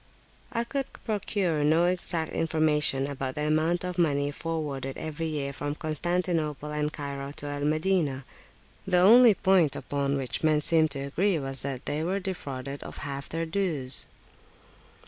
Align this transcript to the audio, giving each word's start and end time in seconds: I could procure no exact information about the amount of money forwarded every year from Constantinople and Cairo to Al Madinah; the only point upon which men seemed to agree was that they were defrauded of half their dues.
I 0.51 0.63
could 0.63 0.91
procure 1.05 1.63
no 1.63 1.85
exact 1.85 2.31
information 2.31 3.07
about 3.07 3.35
the 3.35 3.45
amount 3.45 3.83
of 3.83 3.99
money 3.99 4.31
forwarded 4.31 4.97
every 4.97 5.27
year 5.27 5.53
from 5.53 5.75
Constantinople 5.75 6.71
and 6.71 6.91
Cairo 6.91 7.31
to 7.33 7.45
Al 7.45 7.65
Madinah; 7.65 8.25
the 8.87 8.97
only 8.97 9.35
point 9.35 9.75
upon 9.75 10.17
which 10.17 10.41
men 10.43 10.59
seemed 10.59 10.89
to 10.89 11.01
agree 11.05 11.37
was 11.37 11.61
that 11.61 11.85
they 11.85 12.03
were 12.03 12.19
defrauded 12.19 12.81
of 12.81 12.97
half 13.05 13.29
their 13.29 13.45
dues. 13.45 14.07